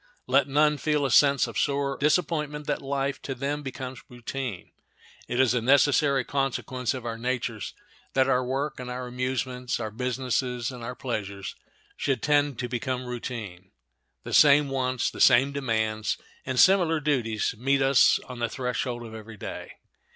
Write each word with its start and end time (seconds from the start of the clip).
Let 0.25 0.47
none 0.47 0.79
feel 0.79 1.05
a 1.05 1.11
sense 1.11 1.45
of 1.45 1.59
sore 1.59 1.95
disappointment 1.99 2.65
that 2.65 2.81
life 2.81 3.21
to 3.21 3.35
them 3.35 3.61
becomes 3.61 4.01
routine. 4.09 4.71
It 5.27 5.39
is 5.39 5.53
a 5.53 5.61
necessary 5.61 6.23
consequence 6.25 6.95
of 6.95 7.05
our 7.05 7.19
natures 7.19 7.75
that 8.13 8.27
our 8.27 8.43
work 8.43 8.79
and 8.79 8.89
our 8.89 9.05
amusements, 9.05 9.79
our 9.79 9.91
business 9.91 10.41
and 10.41 10.83
our 10.83 10.95
pleasures, 10.95 11.55
should 11.97 12.23
tend 12.23 12.57
to 12.57 12.67
become 12.67 13.05
routine. 13.05 13.73
The 14.23 14.33
same 14.33 14.69
wants, 14.69 15.11
the 15.11 15.21
same 15.21 15.51
demands, 15.51 16.17
and 16.47 16.59
similar 16.59 16.99
duties 16.99 17.53
meet 17.55 17.83
us 17.83 18.17
on 18.27 18.39
the 18.39 18.49
threshold 18.49 19.05
of 19.05 19.13
every 19.13 19.37
day. 19.37 19.73